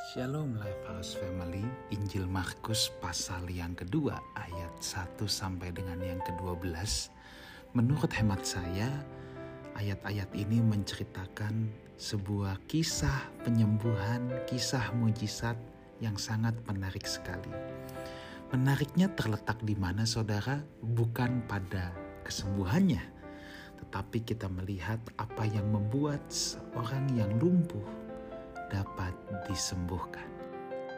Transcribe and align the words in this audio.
Shalom 0.00 0.56
Life 0.56 0.80
House 0.88 1.12
Family, 1.20 1.60
Injil 1.92 2.24
Markus 2.24 2.88
pasal 3.04 3.44
yang 3.52 3.76
kedua 3.76 4.16
ayat 4.32 4.72
1 4.80 5.20
sampai 5.28 5.76
dengan 5.76 6.00
yang 6.00 6.24
ke-12. 6.24 6.72
Menurut 7.76 8.08
hemat 8.16 8.40
saya, 8.40 8.88
ayat-ayat 9.76 10.32
ini 10.32 10.64
menceritakan 10.64 11.68
sebuah 12.00 12.64
kisah 12.64 13.44
penyembuhan, 13.44 14.40
kisah 14.48 14.88
mujizat 14.96 15.60
yang 16.00 16.16
sangat 16.16 16.56
menarik 16.64 17.04
sekali. 17.04 17.52
Menariknya 18.56 19.12
terletak 19.12 19.60
di 19.60 19.76
mana 19.76 20.08
saudara? 20.08 20.64
Bukan 20.80 21.44
pada 21.44 21.92
kesembuhannya, 22.24 23.04
tetapi 23.84 24.24
kita 24.24 24.48
melihat 24.48 24.96
apa 25.20 25.44
yang 25.44 25.68
membuat 25.68 26.24
seorang 26.32 27.04
yang 27.12 27.36
lumpuh 27.36 28.09
dapat 28.70 29.12
disembuhkan. 29.50 30.30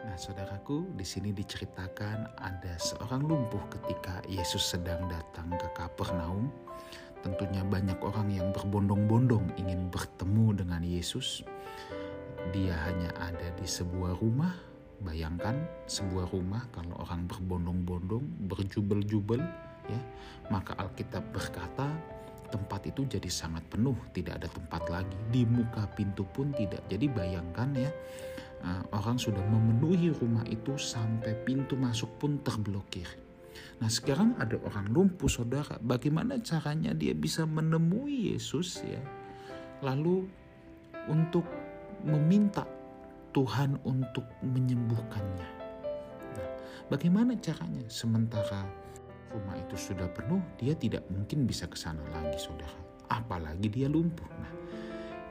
Nah, 0.02 0.18
saudaraku, 0.18 0.92
di 0.98 1.06
sini 1.06 1.32
diceritakan 1.32 2.36
ada 2.36 2.74
seorang 2.76 3.22
lumpuh 3.24 3.62
ketika 3.70 4.20
Yesus 4.28 4.74
sedang 4.74 5.08
datang 5.08 5.54
ke 5.56 5.68
Kapernaum. 5.72 6.50
Tentunya 7.22 7.62
banyak 7.62 8.02
orang 8.02 8.34
yang 8.34 8.50
berbondong-bondong 8.50 9.54
ingin 9.56 9.86
bertemu 9.94 10.58
dengan 10.58 10.82
Yesus. 10.82 11.46
Dia 12.50 12.74
hanya 12.90 13.14
ada 13.22 13.48
di 13.54 13.62
sebuah 13.62 14.18
rumah. 14.18 14.52
Bayangkan 15.02 15.54
sebuah 15.86 16.30
rumah 16.34 16.66
kalau 16.74 16.98
orang 17.02 17.26
berbondong-bondong, 17.30 18.50
berjubel-jubel, 18.50 19.38
ya. 19.86 20.00
Maka 20.50 20.78
Alkitab 20.82 21.30
berkata, 21.30 21.90
tempat 22.52 22.84
itu 22.84 23.08
jadi 23.08 23.26
sangat 23.32 23.64
penuh, 23.72 23.96
tidak 24.12 24.44
ada 24.44 24.48
tempat 24.52 24.82
lagi. 24.92 25.16
Di 25.32 25.48
muka 25.48 25.88
pintu 25.96 26.28
pun 26.28 26.52
tidak. 26.52 26.84
Jadi 26.92 27.08
bayangkan 27.08 27.72
ya, 27.72 27.90
uh, 28.60 28.84
orang 28.92 29.16
sudah 29.16 29.40
memenuhi 29.48 30.12
rumah 30.12 30.44
itu 30.44 30.76
sampai 30.76 31.32
pintu 31.48 31.80
masuk 31.80 32.20
pun 32.20 32.36
terblokir. 32.44 33.08
Nah 33.80 33.88
sekarang 33.88 34.36
ada 34.36 34.60
orang 34.68 34.92
lumpuh 34.92 35.32
saudara, 35.32 35.80
bagaimana 35.80 36.36
caranya 36.44 36.92
dia 36.92 37.16
bisa 37.16 37.48
menemui 37.48 38.36
Yesus 38.36 38.84
ya? 38.84 39.00
Lalu 39.80 40.28
untuk 41.10 41.48
meminta 42.04 42.62
Tuhan 43.32 43.80
untuk 43.88 44.28
menyembuhkannya. 44.44 45.48
Nah, 46.36 46.48
bagaimana 46.92 47.32
caranya? 47.40 47.82
Sementara 47.88 48.81
rumah 49.32 49.56
itu 49.56 49.74
sudah 49.74 50.08
penuh, 50.12 50.40
dia 50.60 50.76
tidak 50.76 51.02
mungkin 51.08 51.48
bisa 51.48 51.64
ke 51.66 51.74
sana 51.74 52.04
lagi, 52.12 52.36
saudara. 52.36 52.76
Apalagi 53.08 53.68
dia 53.68 53.88
lumpuh. 53.88 54.28
Nah, 54.40 54.52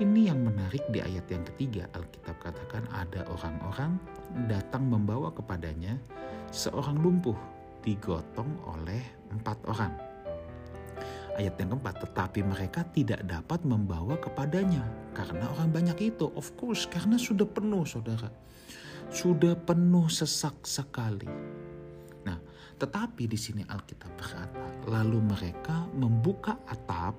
ini 0.01 0.25
yang 0.29 0.41
menarik 0.41 0.81
di 0.89 0.97
ayat 0.97 1.29
yang 1.29 1.45
ketiga. 1.45 1.85
Alkitab 1.93 2.41
katakan 2.41 2.89
ada 2.89 3.21
orang-orang 3.29 4.01
datang 4.49 4.89
membawa 4.89 5.29
kepadanya 5.29 5.93
seorang 6.49 6.97
lumpuh 6.97 7.37
digotong 7.85 8.49
oleh 8.65 9.01
empat 9.29 9.57
orang. 9.69 9.93
Ayat 11.37 11.55
yang 11.61 11.77
keempat, 11.77 11.95
tetapi 12.01 12.43
mereka 12.43 12.81
tidak 12.91 13.23
dapat 13.23 13.63
membawa 13.63 14.19
kepadanya 14.19 14.83
karena 15.15 15.47
orang 15.53 15.69
banyak 15.69 16.11
itu. 16.13 16.27
Of 16.33 16.53
course, 16.59 16.89
karena 16.89 17.15
sudah 17.15 17.47
penuh, 17.47 17.87
saudara. 17.87 18.29
Sudah 19.13 19.53
penuh 19.53 20.11
sesak 20.11 20.65
sekali. 20.67 21.29
Tetapi 22.81 23.29
di 23.29 23.37
sini 23.37 23.61
Alkitab 23.61 24.09
berkata, 24.17 24.65
lalu 24.89 25.21
mereka 25.21 25.85
membuka 25.93 26.57
atap 26.65 27.13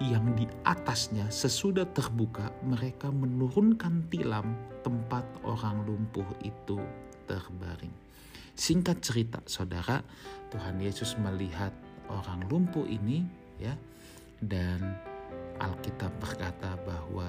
yang 0.00 0.32
di 0.32 0.48
atasnya 0.64 1.28
sesudah 1.28 1.84
terbuka 1.92 2.48
mereka 2.64 3.12
menurunkan 3.12 4.08
tilam 4.08 4.56
tempat 4.80 5.28
orang 5.44 5.84
lumpuh 5.84 6.24
itu 6.40 6.80
terbaring. 7.28 7.92
Singkat 8.56 9.04
cerita, 9.04 9.38
saudara, 9.44 10.00
Tuhan 10.48 10.80
Yesus 10.80 11.20
melihat 11.20 11.70
orang 12.08 12.48
lumpuh 12.48 12.88
ini, 12.88 13.28
ya, 13.60 13.76
dan 14.40 14.96
Alkitab 15.60 16.16
berkata 16.16 16.80
bahwa 16.88 17.28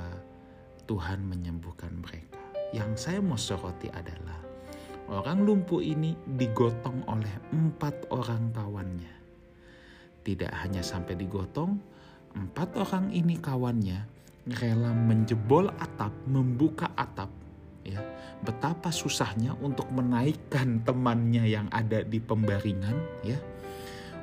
Tuhan 0.88 1.28
menyembuhkan 1.28 1.91
mereka. 1.91 2.39
Yang 2.72 3.09
saya 3.09 3.19
mau 3.19 3.38
soroti 3.38 3.91
adalah 3.91 4.48
Orang 5.09 5.41
lumpuh 5.41 5.81
ini 5.81 6.13
digotong 6.37 7.01
oleh 7.09 7.33
empat 7.49 8.13
orang 8.13 8.53
kawannya. 8.53 9.13
Tidak 10.21 10.53
hanya 10.53 10.85
sampai 10.85 11.17
digotong, 11.17 11.81
empat 12.37 12.77
orang 12.77 13.09
ini 13.09 13.41
kawannya 13.41 14.05
rela 14.61 14.93
menjebol 14.93 15.73
atap, 15.81 16.13
membuka 16.29 16.93
atap. 16.93 17.33
Ya, 17.81 18.05
betapa 18.45 18.93
susahnya 18.93 19.57
untuk 19.57 19.89
menaikkan 19.89 20.85
temannya 20.85 21.49
yang 21.49 21.65
ada 21.73 22.05
di 22.05 22.21
pembaringan, 22.21 23.25
ya, 23.25 23.41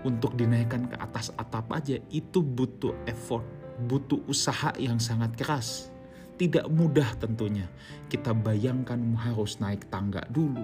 untuk 0.07 0.39
dinaikkan 0.39 0.87
ke 0.87 0.95
atas 1.03 1.35
atap 1.35 1.67
aja 1.75 1.99
itu 2.15 2.47
butuh 2.47 2.95
effort, 3.11 3.43
butuh 3.91 4.23
usaha 4.31 4.71
yang 4.79 5.03
sangat 5.03 5.35
keras 5.35 5.96
tidak 6.37 6.69
mudah 6.69 7.09
tentunya. 7.17 7.67
Kita 8.07 8.37
bayangkan 8.37 9.01
harus 9.17 9.59
naik 9.61 9.89
tangga 9.89 10.23
dulu. 10.29 10.63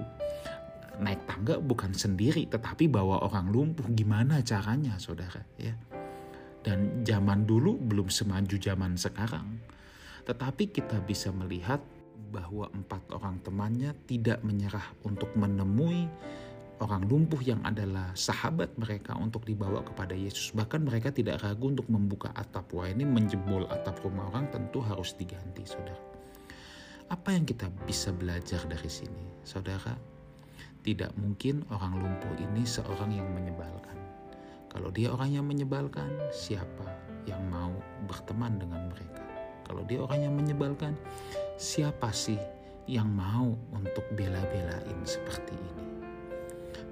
Naik 1.01 1.25
tangga 1.25 1.57
bukan 1.57 1.91
sendiri 1.97 2.45
tetapi 2.45 2.85
bawa 2.85 3.25
orang 3.25 3.49
lumpuh 3.49 3.89
gimana 3.91 4.45
caranya 4.45 4.95
saudara 5.01 5.41
ya. 5.57 5.73
Dan 6.63 7.03
zaman 7.03 7.43
dulu 7.43 7.75
belum 7.75 8.07
semaju 8.07 8.55
zaman 8.55 8.95
sekarang. 8.95 9.59
Tetapi 10.23 10.71
kita 10.71 11.03
bisa 11.03 11.33
melihat 11.35 11.83
bahwa 12.31 12.71
empat 12.71 13.13
orang 13.13 13.37
temannya 13.43 13.91
tidak 14.09 14.39
menyerah 14.41 14.95
untuk 15.03 15.29
menemui 15.37 16.07
orang 16.81 17.05
lumpuh 17.05 17.41
yang 17.45 17.61
adalah 17.61 18.09
sahabat 18.17 18.73
mereka 18.81 19.13
untuk 19.19 19.45
dibawa 19.45 19.85
kepada 19.85 20.17
Yesus. 20.17 20.55
Bahkan 20.57 20.81
mereka 20.87 21.13
tidak 21.13 21.45
ragu 21.45 21.69
untuk 21.69 21.85
membuka 21.91 22.33
atap. 22.33 22.73
Wah 22.73 22.89
ini 22.89 23.05
menjebol 23.05 23.69
atap 23.69 24.01
rumah 24.01 24.31
orang 24.33 24.49
tentu 24.49 24.81
harus 24.81 25.13
diganti 25.13 25.61
saudara. 25.67 26.01
Apa 27.13 27.35
yang 27.35 27.45
kita 27.45 27.69
bisa 27.85 28.09
belajar 28.09 28.65
dari 28.65 28.89
sini? 28.89 29.45
Saudara, 29.45 29.93
tidak 30.81 31.13
mungkin 31.19 31.61
orang 31.69 32.01
lumpuh 32.01 32.33
ini 32.41 32.65
seorang 32.65 33.13
yang 33.13 33.29
menyebalkan. 33.29 33.95
Kalau 34.73 34.89
dia 34.89 35.13
orang 35.13 35.29
yang 35.29 35.45
menyebalkan, 35.45 36.09
siapa 36.33 36.89
yang 37.29 37.39
mau 37.53 37.71
berteman 38.09 38.57
dengan 38.57 38.89
mereka? 38.89 39.21
Kalau 39.69 39.85
dia 39.85 40.01
orang 40.01 40.25
yang 40.25 40.35
menyebalkan, 40.35 40.97
siapa 41.55 42.09
sih 42.09 42.39
yang 42.89 43.07
mau 43.07 43.53
untuk 43.71 44.03
bela-belain 44.17 44.99
seperti 45.05 45.53
ini? 45.55 46.02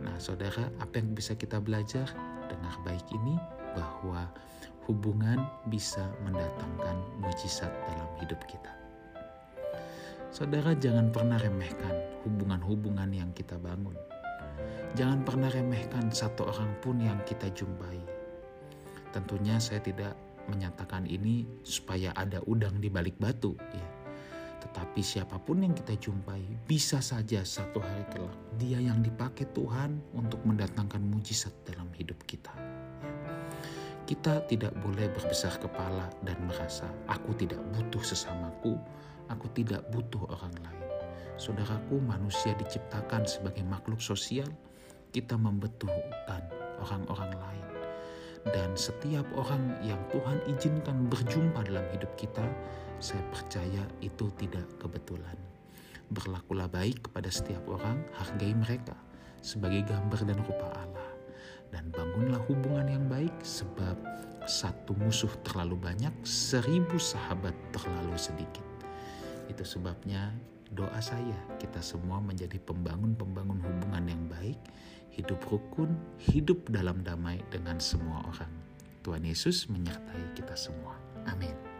Nah, 0.01 0.17
saudara, 0.17 0.65
apa 0.81 0.97
yang 0.97 1.13
bisa 1.13 1.37
kita 1.37 1.61
belajar? 1.61 2.09
Dengar 2.49 2.75
baik 2.81 3.05
ini 3.13 3.37
bahwa 3.77 4.25
hubungan 4.89 5.45
bisa 5.69 6.03
mendatangkan 6.25 6.97
mujizat 7.21 7.69
dalam 7.85 8.09
hidup 8.17 8.41
kita. 8.49 8.73
Saudara, 10.33 10.73
jangan 10.73 11.13
pernah 11.13 11.37
remehkan 11.37 11.93
hubungan-hubungan 12.25 13.13
yang 13.13 13.29
kita 13.37 13.61
bangun. 13.61 13.95
Jangan 14.97 15.23
pernah 15.23 15.47
remehkan 15.47 16.09
satu 16.11 16.49
orang 16.49 16.73
pun 16.83 16.99
yang 16.99 17.21
kita 17.23 17.47
jumpai. 17.53 17.99
Tentunya 19.13 19.61
saya 19.61 19.79
tidak 19.79 20.17
menyatakan 20.49 21.05
ini 21.05 21.45
supaya 21.61 22.11
ada 22.17 22.41
udang 22.49 22.81
di 22.81 22.89
balik 22.89 23.15
batu, 23.21 23.55
ya 23.71 24.00
tetapi 24.61 25.01
siapa 25.01 25.41
pun 25.41 25.65
yang 25.65 25.73
kita 25.73 25.97
jumpai, 25.97 26.45
bisa 26.69 27.01
saja 27.01 27.41
satu 27.41 27.81
hari 27.81 28.05
kelak 28.13 28.37
dia 28.61 28.77
yang 28.77 29.01
dipakai 29.01 29.49
Tuhan 29.57 29.97
untuk 30.13 30.37
mendatangkan 30.45 31.01
mujizat 31.01 31.51
dalam 31.65 31.89
hidup 31.97 32.21
kita. 32.29 32.53
Kita 34.05 34.45
tidak 34.45 34.77
boleh 34.85 35.09
berbesar 35.09 35.57
kepala 35.57 36.13
dan 36.21 36.37
merasa, 36.45 36.85
aku 37.09 37.33
tidak 37.33 37.63
butuh 37.73 38.03
sesamaku, 38.05 38.77
aku 39.33 39.47
tidak 39.57 39.81
butuh 39.89 40.29
orang 40.29 40.53
lain. 40.61 40.85
Saudaraku, 41.41 41.97
manusia 41.97 42.53
diciptakan 42.53 43.25
sebagai 43.25 43.65
makhluk 43.65 43.97
sosial, 43.97 44.45
kita 45.09 45.33
membutuhkan 45.39 46.43
orang-orang 46.83 47.33
lain. 47.33 47.67
Dan 48.51 48.73
setiap 48.73 49.25
orang 49.37 49.77
yang 49.85 50.01
Tuhan 50.09 50.41
izinkan 50.49 51.09
berjumpa 51.09 51.65
dalam 51.65 51.85
hidup 51.93 52.09
kita, 52.17 52.45
saya 53.01 53.25
percaya 53.33 53.83
itu 53.99 54.29
tidak 54.37 54.65
kebetulan. 54.77 55.35
Berlakulah 56.13 56.69
baik 56.69 57.09
kepada 57.09 57.33
setiap 57.33 57.65
orang, 57.65 58.05
hargai 58.13 58.53
mereka 58.53 58.93
sebagai 59.41 59.81
gambar 59.89 60.21
dan 60.21 60.37
rupa 60.45 60.69
Allah. 60.77 61.09
Dan 61.73 61.89
bangunlah 61.89 62.39
hubungan 62.45 62.87
yang 62.87 63.05
baik 63.09 63.33
sebab 63.41 63.97
satu 64.45 64.93
musuh 65.01 65.31
terlalu 65.41 65.81
banyak, 65.81 66.13
seribu 66.21 67.01
sahabat 67.01 67.57
terlalu 67.73 68.13
sedikit. 68.21 68.65
Itu 69.49 69.65
sebabnya 69.65 70.35
doa 70.71 70.99
saya 71.01 71.35
kita 71.57 71.81
semua 71.81 72.21
menjadi 72.21 72.59
pembangun-pembangun 72.61 73.59
hubungan 73.59 74.05
yang 74.07 74.23
baik, 74.29 74.59
hidup 75.15 75.41
rukun, 75.47 75.95
hidup 76.19 76.69
dalam 76.69 77.01
damai 77.01 77.39
dengan 77.49 77.79
semua 77.79 78.23
orang. 78.29 78.51
Tuhan 79.01 79.25
Yesus 79.25 79.65
menyertai 79.71 80.37
kita 80.37 80.53
semua. 80.53 80.93
Amin. 81.25 81.70